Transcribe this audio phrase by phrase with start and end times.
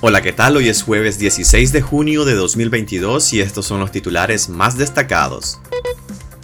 [0.00, 0.56] Hola, ¿qué tal?
[0.56, 5.58] Hoy es jueves 16 de junio de 2022 y estos son los titulares más destacados.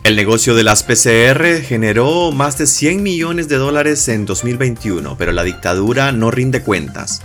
[0.02, 5.30] El negocio de las PCR generó más de 100 millones de dólares en 2021, pero
[5.30, 7.22] la dictadura no rinde cuentas.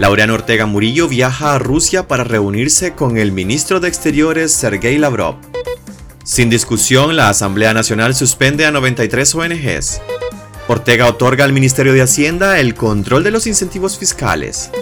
[0.00, 5.36] Laureano Ortega Murillo viaja a Rusia para reunirse con el ministro de Exteriores Sergei Lavrov.
[6.24, 10.00] Sin discusión, la Asamblea Nacional suspende a 93 ONGs.
[10.66, 14.72] Ortega otorga al Ministerio de Hacienda el control de los incentivos fiscales.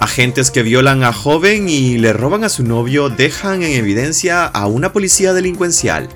[0.00, 4.66] Agentes que violan a joven y le roban a su novio dejan en evidencia a
[4.66, 6.08] una policía delincuencial.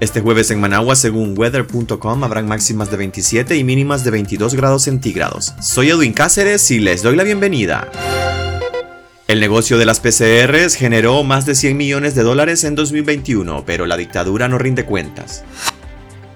[0.00, 4.82] Este jueves en Managua, según weather.com, habrán máximas de 27 y mínimas de 22 grados
[4.82, 5.54] centígrados.
[5.62, 7.90] Soy Edwin Cáceres y les doy la bienvenida.
[9.28, 13.86] El negocio de las PCRs generó más de 100 millones de dólares en 2021, pero
[13.86, 15.42] la dictadura no rinde cuentas.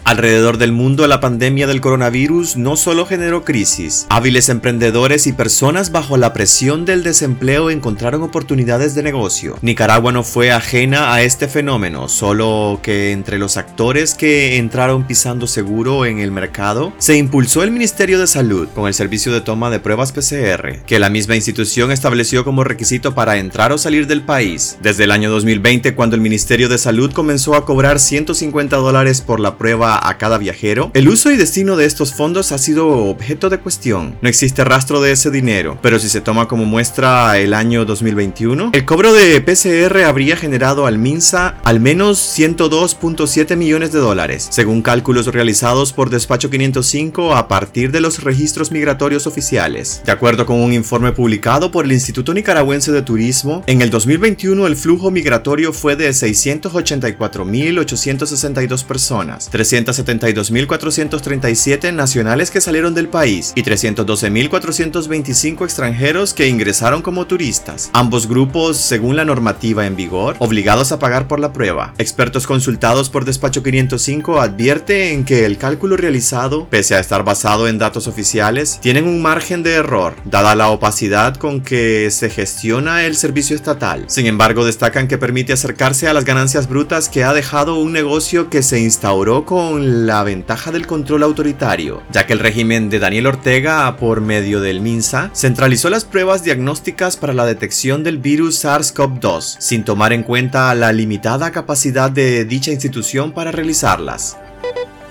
[0.04, 5.92] Alrededor del mundo la pandemia del coronavirus no solo generó crisis, hábiles emprendedores y personas
[5.92, 9.56] bajo la presión del desempleo encontraron oportunidades de negocio.
[9.62, 15.46] Nicaragua no fue ajena a este fenómeno, solo que entre los actores que entraron pisando
[15.46, 19.70] seguro en el mercado, se impulsó el Ministerio de Salud con el servicio de toma
[19.70, 24.22] de pruebas PCR, que la misma institución estableció como requisito para entrar o salir del
[24.22, 24.78] país.
[24.82, 29.40] Desde el año 2020, cuando el Ministerio de Salud comenzó a cobrar 150 dólares por
[29.40, 33.50] la prueba a cada viajero, el uso y destino de estos fondos ha sido objeto
[33.50, 34.16] de cuestión.
[34.22, 38.70] No existe rastro de ese dinero, pero si se toma como muestra el año 2021,
[38.72, 44.82] el cobro de PCR habría generado al MINSA al menos 102.7 millones de dólares, según
[44.82, 50.02] cálculos realizados por Despacho 505 a partir de los registros migratorios oficiales.
[50.04, 54.66] De acuerdo con un informe publicado por el Instituto Nicaragüense de Turismo, en el 2021
[54.66, 63.62] el flujo migratorio fue de 684.862 personas, 300 372.437 nacionales que salieron del país y
[63.62, 67.90] 312.425 extranjeros que ingresaron como turistas.
[67.92, 71.94] Ambos grupos, según la normativa en vigor, obligados a pagar por la prueba.
[71.98, 77.78] Expertos consultados por Despacho 505 advierten que el cálculo realizado, pese a estar basado en
[77.78, 83.16] datos oficiales, tienen un margen de error, dada la opacidad con que se gestiona el
[83.16, 84.04] servicio estatal.
[84.08, 88.50] Sin embargo, destacan que permite acercarse a las ganancias brutas que ha dejado un negocio
[88.50, 93.28] que se instauró con la ventaja del control autoritario, ya que el régimen de Daniel
[93.28, 99.56] Ortega, por medio del MINSA, centralizó las pruebas diagnósticas para la detección del virus SARS-CoV-2,
[99.58, 104.36] sin tomar en cuenta la limitada capacidad de dicha institución para realizarlas.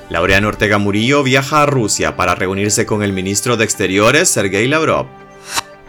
[0.09, 5.05] Laureano Ortega Murillo viaja a Rusia para reunirse con el ministro de Exteriores Sergei Lavrov.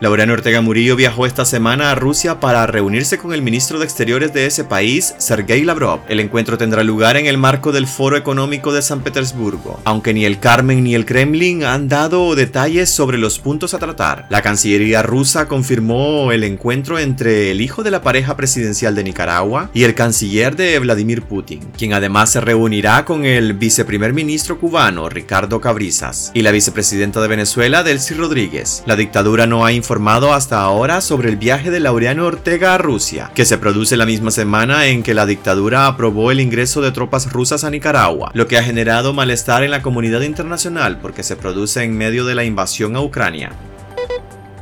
[0.00, 4.33] Laureano Ortega Murillo viajó esta semana a Rusia para reunirse con el ministro de Exteriores
[4.33, 6.00] de ese país, Sergei Lavrov.
[6.09, 10.25] El encuentro tendrá lugar en el marco del Foro Económico de San Petersburgo, aunque ni
[10.25, 14.25] el Carmen ni el Kremlin han dado detalles sobre los puntos a tratar.
[14.31, 19.69] La Cancillería rusa confirmó el encuentro entre el hijo de la pareja presidencial de Nicaragua
[19.75, 25.10] y el canciller de Vladimir Putin, quien además se reunirá con el viceprimer ministro cubano,
[25.10, 28.83] Ricardo Cabrizas, y la vicepresidenta de Venezuela, Delcy Rodríguez.
[28.87, 32.78] La dictadura no ha informado informado hasta ahora sobre el viaje de Laureano Ortega a
[32.78, 36.93] Rusia, que se produce la misma semana en que la dictadura aprobó el ingreso de
[36.93, 41.34] tropas rusas a Nicaragua, lo que ha generado malestar en la comunidad internacional porque se
[41.34, 43.51] produce en medio de la invasión a Ucrania.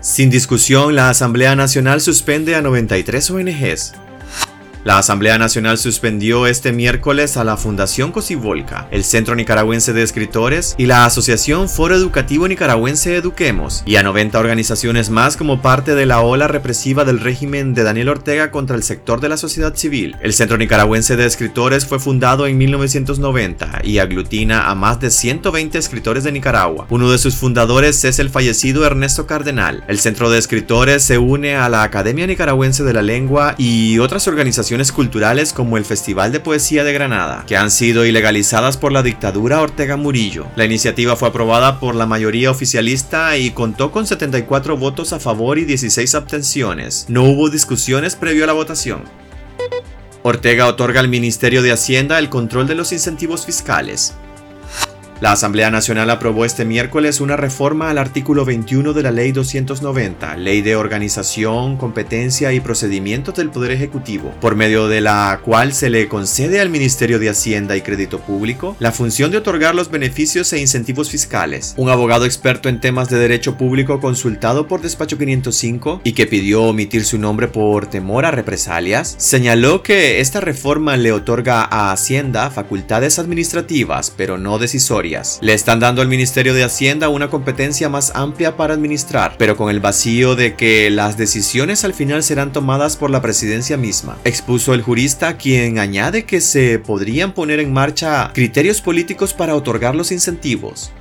[0.00, 3.92] Sin discusión, la Asamblea Nacional suspende a 93 ONGs,
[4.88, 10.74] la Asamblea Nacional suspendió este miércoles a la Fundación Cosivolca, el Centro Nicaragüense de Escritores
[10.78, 16.06] y la Asociación Foro Educativo Nicaragüense Eduquemos, y a 90 organizaciones más como parte de
[16.06, 20.16] la ola represiva del régimen de Daniel Ortega contra el sector de la sociedad civil.
[20.22, 25.76] El Centro Nicaragüense de Escritores fue fundado en 1990 y aglutina a más de 120
[25.76, 26.86] escritores de Nicaragua.
[26.88, 29.84] Uno de sus fundadores es el fallecido Ernesto Cardenal.
[29.86, 34.26] El Centro de Escritores se une a la Academia Nicaragüense de la Lengua y otras
[34.28, 39.02] organizaciones culturales como el Festival de Poesía de Granada, que han sido ilegalizadas por la
[39.02, 40.46] dictadura Ortega Murillo.
[40.56, 45.58] La iniciativa fue aprobada por la mayoría oficialista y contó con 74 votos a favor
[45.58, 47.06] y 16 abstenciones.
[47.08, 49.02] No hubo discusiones previo a la votación.
[50.22, 54.14] Ortega otorga al Ministerio de Hacienda el control de los incentivos fiscales.
[55.20, 60.36] La Asamblea Nacional aprobó este miércoles una reforma al artículo 21 de la Ley 290,
[60.36, 65.90] Ley de Organización, Competencia y Procedimientos del Poder Ejecutivo, por medio de la cual se
[65.90, 70.52] le concede al Ministerio de Hacienda y Crédito Público la función de otorgar los beneficios
[70.52, 71.74] e incentivos fiscales.
[71.78, 76.62] Un abogado experto en temas de derecho público consultado por Despacho 505 y que pidió
[76.62, 82.52] omitir su nombre por temor a represalias, señaló que esta reforma le otorga a Hacienda
[82.52, 85.07] facultades administrativas, pero no decisorias
[85.40, 89.70] Le están dando al Ministerio de Hacienda una competencia más amplia para administrar, pero con
[89.70, 94.74] el vacío de que las decisiones al final serán tomadas por la presidencia misma, expuso
[94.74, 100.12] el jurista quien añade que se podrían poner en marcha criterios políticos para otorgar los
[100.12, 100.92] incentivos.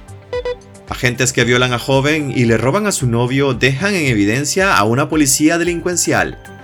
[0.90, 4.84] Agentes que violan a joven y le roban a su novio dejan en evidencia a
[4.86, 6.57] una policía delincuencial.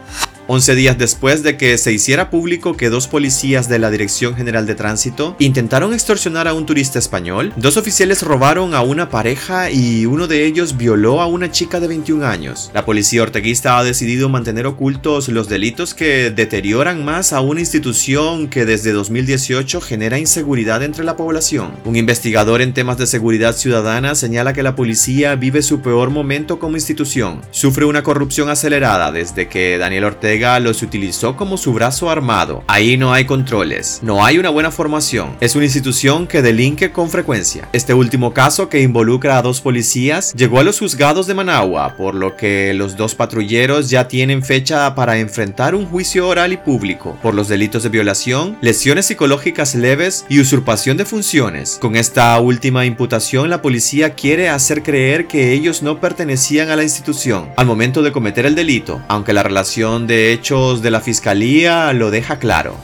[0.48, 4.66] 11 días después de que se hiciera público que dos policías de la Dirección General
[4.66, 10.06] de Tránsito intentaron extorsionar a un turista español, dos oficiales robaron a una pareja y
[10.06, 12.72] uno de ellos violó a una chica de 21 años.
[12.74, 18.50] La policía orteguista ha decidido mantener ocultos los delitos que deterioran más a una institución
[18.50, 21.72] que desde 2018 genera inseguridad entre la población.
[21.86, 26.60] Un investigador en temas de seguridad ciudadana señala que la policía vive su peor momento
[26.60, 27.40] como institución.
[27.52, 32.64] Sufre una corrupción acelerada desde que Daniel Ortega los utilizó como su brazo armado.
[32.68, 35.38] Ahí no hay controles, no hay una buena formación.
[35.40, 37.70] Es una institución que delinque con frecuencia.
[37.72, 42.16] Este último caso que involucra a dos policías llegó a los juzgados de Managua, por
[42.16, 47.16] lo que los dos patrulleros ya tienen fecha para enfrentar un juicio oral y público
[47.22, 51.78] por los delitos de violación, lesiones psicológicas leves y usurpación de funciones.
[51.80, 56.84] Con esta última imputación, la policía quiere hacer creer que ellos no pertenecían a la
[56.84, 61.92] institución al momento de cometer el delito, aunque la relación de hechos de la fiscalía
[61.92, 62.78] lo deja claro.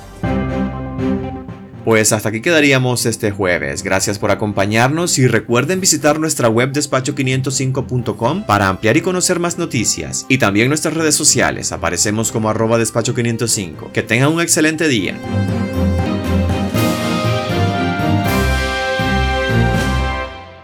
[1.86, 3.82] Pues hasta aquí quedaríamos este jueves.
[3.82, 10.26] Gracias por acompañarnos y recuerden visitar nuestra web despacho505.com para ampliar y conocer más noticias.
[10.28, 11.72] Y también nuestras redes sociales.
[11.72, 13.94] Aparecemos como arroba despacho505.
[13.94, 15.18] Que tengan un excelente día.